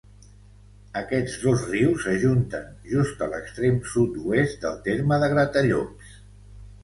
[1.01, 2.63] Aquests dos rius s'ajunten
[2.93, 6.17] just a l'extrem sud-oest del terme de Gratallops.